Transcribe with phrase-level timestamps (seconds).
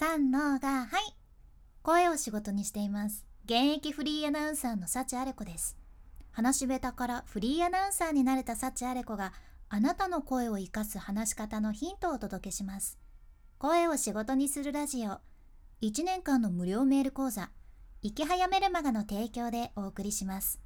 [0.00, 1.16] 三のがはい。
[1.82, 3.26] 声を仕事にしています。
[3.46, 5.76] 現役フリーアナウンサーの幸あれ子です。
[6.30, 9.32] 話し下手からフリーアナウンサーになれた幸あれ子が
[9.68, 12.96] あなたの声を生かす話し方のヒントをお届けします。
[13.58, 15.18] 声を仕事にするラジオ。
[15.82, 17.50] 1年間の無料メール講座。
[18.00, 20.60] 池早メルマガの提供でお送りします。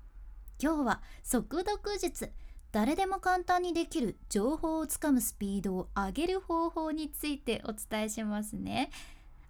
[0.63, 2.33] 今日は速読術。
[2.71, 8.91] 誰でも簡単にできる情報をつかむスピードを上げる方法についてお伝えしますね。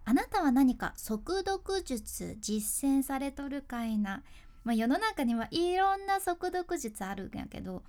[0.05, 4.23] あなたは何か速読術実践されとるかいな、
[4.65, 7.83] まあ、世の中にはいろんな速読術あるんやけど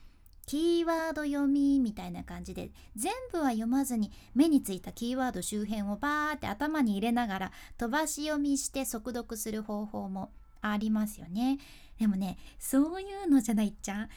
[0.45, 11.59] キーワード読みみたいな感じで全部は読まずに目についたキーワード周辺をバーって頭に入れながら飛ばし読みして速読する方法もありますよね。
[11.99, 14.09] でもねそういうのじゃないっちゃん。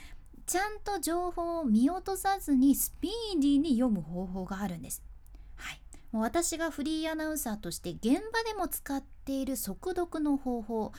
[0.47, 5.02] ちゃんと情報を見落とさずにスピーディーに読む方法があるんです。
[6.12, 10.92] もう私がフリーアナウンサーとして現場でも使っている速読の方法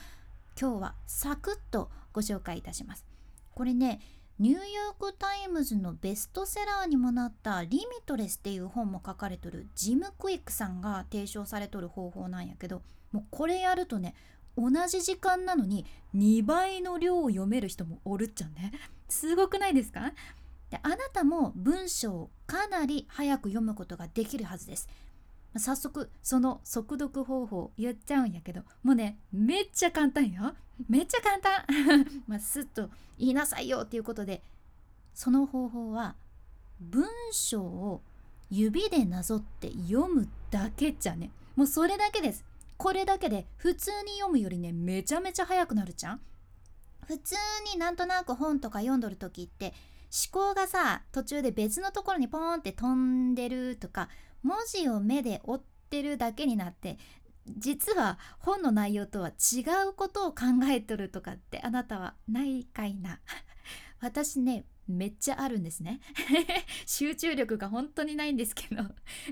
[0.60, 3.06] 今日はサクッとご紹介いたします。
[3.54, 4.00] これね
[4.38, 14.14] ニューヨーク・タイムズのベストセラーにもなった「リミトレス」っていう本も書かれとるジム・クイックさんが提唱されとる方法なんやけどもうこれやるとね
[14.56, 18.72] 同じ時間なのに2倍の量を読める人もおるっちゃね
[19.08, 20.12] すごくないですか？
[20.70, 24.88] であなたも文章をかなり早く読むことができるはずです。
[25.56, 30.54] 早速その速読方法言っちゃうんやけどもうねめっちゃ簡単よ。
[30.88, 32.06] めっちゃ簡単。
[32.28, 34.42] まあスッと言いなさいよっていうことで
[35.14, 36.14] その方法は
[36.80, 38.02] 文章を
[38.50, 41.30] 指でなぞって読むだけじゃね。
[41.56, 42.44] もうそれだけです。
[42.76, 46.20] これだけで普通に読むよりねめちゃめちゃ早くなるじゃん。
[47.06, 47.34] 普通
[47.72, 49.72] になんとなく本とか読んどる時って
[50.10, 54.08] 思考がさ途中で別のところにポーンって飛んでるとか
[54.42, 56.98] 文字を目で追ってるだけになって
[57.56, 63.20] 実は本の内容とは違うことを考えとるとかってあなたはないかいな。
[64.00, 66.00] 私ねめっちゃあるんですね。
[66.86, 68.82] 集中力が本当にないんですけど。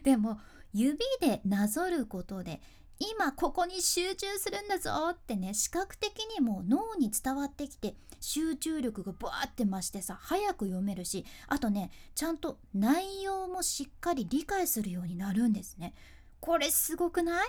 [0.03, 0.41] でも
[0.73, 2.61] 指でなぞることで
[2.99, 15.95] 今ここに集中するんだぞってね視覚的にも脳に伝わってきて集中力がバーって増してさ早く読めるしあとねちゃんと内容もしっかり理解するようになるんですね。
[16.41, 17.47] これすごくない？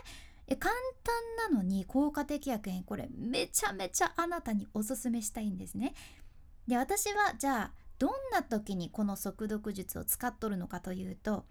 [0.57, 5.93] 簡単なのに効果的やけんこれめちゃめちゃあなたにおすすめしたいんですね。
[6.67, 11.45] で私はじゃあどんな時にこの速読術を使っとるのかというと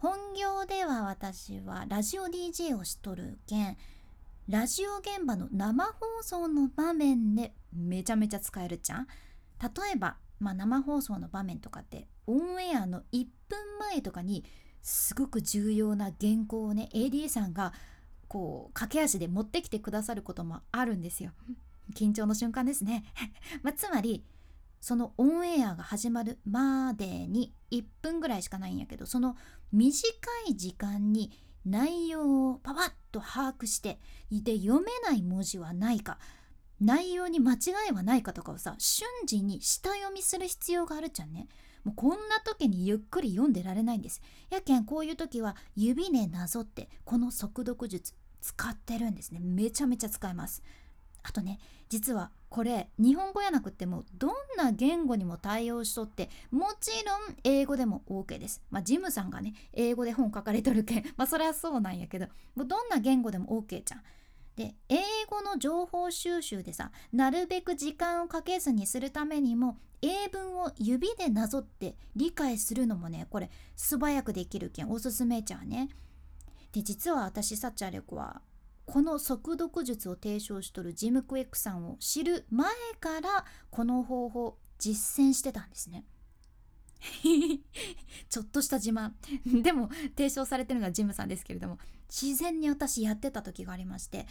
[0.00, 3.76] 本業では私はラジオ DJ をしとるけん
[4.48, 9.06] ラジオ現場の生放送の場面でめちゃめちゃ使えるじゃん。
[9.60, 14.42] 例えば、まあ、生放送の場面とかってオンエアの1分前とかに
[14.80, 17.74] すごく重要な原稿をね AD さんが
[18.26, 21.32] こう駆け足で持ってきてくださることもあるんですよ。
[21.94, 23.04] 緊張の瞬間ですね。
[23.62, 24.24] まあ、つまり
[24.80, 29.36] そのオンエアが始まるまでに1分ぐらいしかないんやけどその
[29.72, 29.98] 短
[30.48, 31.30] い時間に
[31.66, 36.18] 内容をパパッと把握してで読めない文字はないか
[36.80, 37.56] 内容に間違
[37.90, 41.46] いはないかとかをさ瞬時に下読みする必要があるじゃんね。
[41.84, 44.22] もうこんな時にゆっくり読んでられないんです。
[44.50, 49.40] やけんこういう時は指でなぞってこの速読術使ってるんですね。
[49.40, 50.62] めちゃめちゃ使えます。
[51.22, 51.58] あとね
[51.88, 58.62] 実はこれ日本語やなくてもどんな言語にも対応しとってもちろん英語でも OK です。
[58.70, 64.02] まあジムさんがね英語で本書かれとるけん まあそれはそうなんやけどもうどんな言語でも OK じゃん。
[64.56, 64.98] で英
[65.28, 75.88] 語の情報収集でさなるべく時間をかけずにするためにも英文を指でなぞって理解するのもねこれ素早くできるけんおすすめちゃうね。
[76.72, 78.42] で実は私サッチャーレコは
[78.90, 82.68] この速読術を提唱しとるジム・クエックさんを知る前
[82.98, 86.04] からこの方法実践してたんですね。
[88.28, 89.12] ちょっとした自慢。
[89.62, 94.26] でも提唱されてるのはジムさんですけれども自然に私やってた時がありまして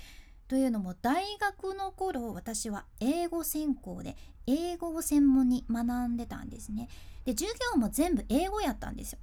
[0.50, 6.90] というのも大学の頃私は英語専攻で英語を専門に学んでたんですね。
[7.24, 9.20] で授業も全部英語やったんですよ。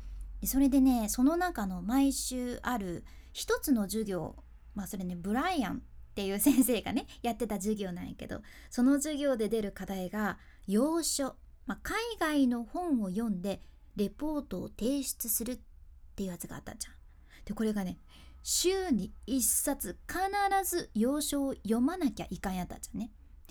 [0.46, 4.34] それでねその中の毎週ある一つの授業
[4.76, 5.78] まあそれねブライアンっ
[6.14, 10.38] ていう先生がねやってた授業なんやけどその授業で出る課題が
[10.69, 11.34] 要所、
[11.67, 13.61] まあ、海外の本を読んで
[13.96, 15.58] レポートを提出するっ
[16.14, 16.94] ていうやつがあったじゃん。
[17.44, 17.99] でこれがね
[18.43, 23.11] 週に1冊必ず要所を読まなきゃいかんやったじゃんね。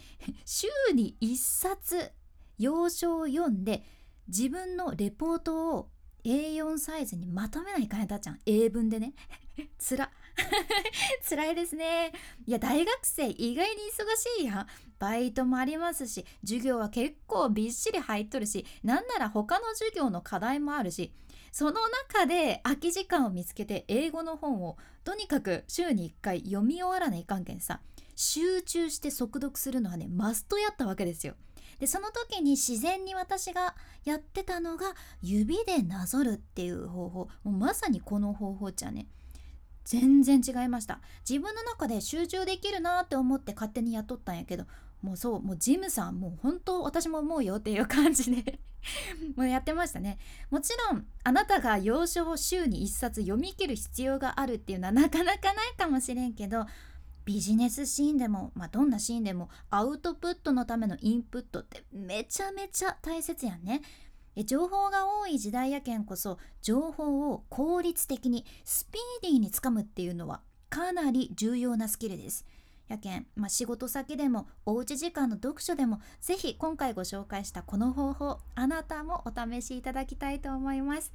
[0.45, 2.11] 週に1冊
[2.57, 3.83] 要所を読んで
[4.27, 5.89] 自分のレポートを
[6.23, 9.13] A4 サイズにまとめないかんやったじゃん英文でね
[9.77, 10.11] つら
[11.27, 12.11] 辛いですね。
[12.45, 14.67] いや大学生意外に忙しいやん。
[14.99, 21.11] バイトもありますし授業は結構びっしり入っとるしなんなら他の授業の課題もあるし
[21.51, 21.81] その
[22.13, 27.81] 中で空き時間を見つけて英語の本をとにかく週に1回読み終わらないかんけんさ
[28.15, 31.35] 集中して速読するのはねマストやったわけですよ。
[31.79, 37.19] でその時に自然に私がやってたのが指でなぞるっていう方法。
[37.43, 39.07] もうまさにこの方法じゃね。
[39.85, 44.65] 全然違いました自分の中で集中できるなって思って勝手に雇ったんやけど
[45.01, 48.59] もうそうもうジムさんもう本当私も思うよっていう感じで
[49.37, 50.17] もうやってましたね
[50.49, 56.65] もちろんあなたが洋書を週に1冊読み切る必要があるっていうのはなかなかないかもしれんけど
[57.25, 63.81] ビジネスシーンでも、まあ、どんなシーンでもアウトプットのためのインプットってめちゃめちゃ大切やんね。
[64.43, 72.45] 情報が多い時代やけんこそ情報を効率的にスピーディーにつかむっていうのはかなり重要なスキルです。
[72.87, 81.11] やけん、まあ、仕事先でもおうち時間の読書でもぜひ今回ご紹介したこの方法あなたもお試しいただきたいと思います。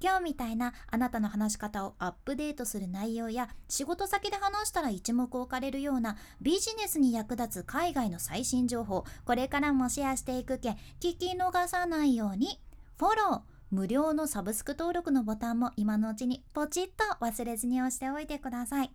[0.00, 10.70] 今日みたいなあなたの話し方をアップデートする内容や仕事先で話したら一目置かれるようなビジネスに役立つ海外の最新情報これからもシェアしていくけ
[11.00, 12.60] 聞き逃さないように
[12.98, 18.92] フォロー無料のサブスク登録のボタンも今のうちにポチッと忘れずに押しておいてください。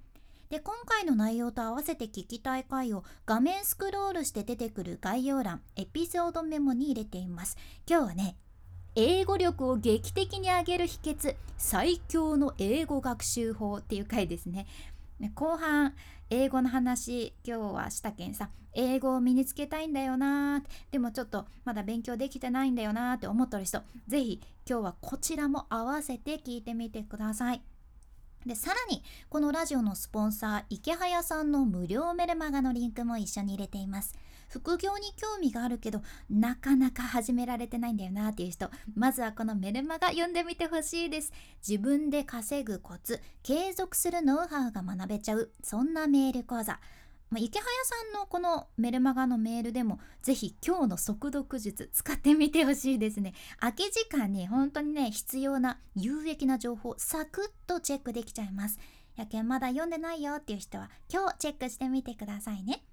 [0.50, 7.58] で今回の内容と合わせて聞きたい回を画面スクロールして出てくる概要欄エピソードメモに入れています
[7.90, 8.38] 今日はね
[9.00, 14.66] 英語力を劇的に上げる秘訣最強の英語学習法っていう回ですね
[15.36, 15.94] 後半
[16.32, 27.62] 英語の話今日はしたけんさ英語を身につけたいんだよなでもちょっとまだ勉強できてないんだよなって思っとる人是非今日はこちらも合わせて聞いてみてください。
[28.48, 34.16] でさらにこのラジオのスポンサー池早さんの無料メルマガのリンクも一緒に入れています。
[34.50, 41.34] 副業に興味があるけどなかなか始められてないんだよなっていう人まずはこのメルマガ読んでみてほしいです。
[41.68, 46.80] 自分で稼ぐコツ継続するノウハウが学べちゃうそんなメール講座。
[47.30, 53.34] まあ、池早さんのこのメルマガのメールでもぜひ今日の速読術使ってみてほしいですね。
[53.60, 58.80] 空き時間に本当にね必要な有益な情報サクッとチェックできちゃいます。
[59.16, 62.84] やけんまだ読んでないよっていう人は今日チェックしてみてくださいね。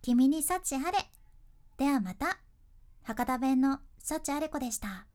[0.00, 0.98] 君に幸あれ。
[1.78, 2.38] ではまた。
[3.04, 5.11] 博多弁の幸あれ子でした。